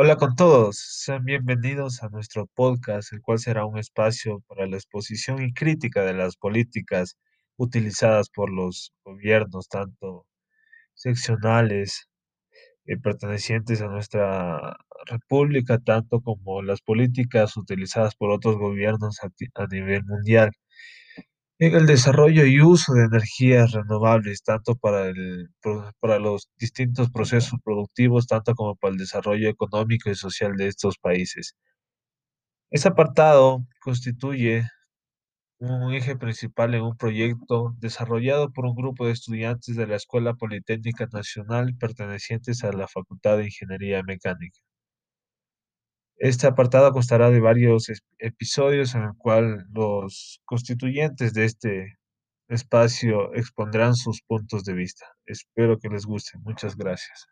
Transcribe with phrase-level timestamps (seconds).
[0.00, 4.76] Hola con todos, sean bienvenidos a nuestro podcast, el cual será un espacio para la
[4.76, 7.16] exposición y crítica de las políticas
[7.56, 10.24] utilizadas por los gobiernos, tanto
[10.94, 12.08] seccionales,
[12.86, 14.76] eh, pertenecientes a nuestra
[15.06, 20.52] república, tanto como las políticas utilizadas por otros gobiernos a nivel mundial.
[21.60, 25.48] En el desarrollo y uso de energías renovables, tanto para el,
[26.00, 30.98] para los distintos procesos productivos, tanto como para el desarrollo económico y social de estos
[30.98, 31.56] países.
[32.70, 34.64] Este apartado constituye
[35.58, 40.34] un eje principal en un proyecto desarrollado por un grupo de estudiantes de la Escuela
[40.34, 44.60] Politécnica Nacional pertenecientes a la Facultad de Ingeniería Mecánica.
[46.18, 51.98] Este apartado constará de varios episodios en el cual los constituyentes de este
[52.48, 55.06] espacio expondrán sus puntos de vista.
[55.26, 56.38] Espero que les guste.
[56.40, 57.28] Muchas gracias.